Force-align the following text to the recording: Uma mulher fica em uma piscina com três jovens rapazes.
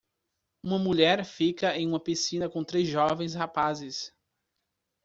Uma 0.63 0.79
mulher 0.79 1.23
fica 1.23 1.77
em 1.77 1.85
uma 1.87 1.99
piscina 1.99 2.49
com 2.49 2.63
três 2.63 2.87
jovens 2.87 3.35
rapazes. 3.35 4.11